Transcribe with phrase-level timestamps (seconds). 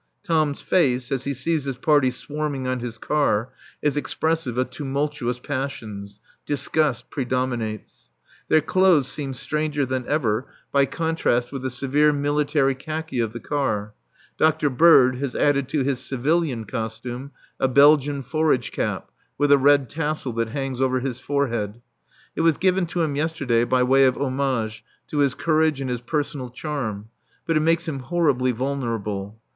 [0.23, 3.51] Tom's face, as he sees this party swarming on his car,
[3.83, 6.19] is expressive of tumultuous passions.
[6.43, 8.09] Disgust predominates.
[8.47, 13.39] Their clothes seem stranger than ever by contrast with the severe military khaki of the
[13.39, 13.93] car.
[14.39, 14.71] Dr.
[14.71, 17.29] Bird has added to his civilian costume
[17.59, 21.79] a Belgian forage cap with a red tassel that hangs over his forehead.
[22.35, 26.01] It was given to him yesterday by way of homage to his courage and his
[26.01, 27.09] personal charm.
[27.45, 29.39] But it makes him horribly vulnerable.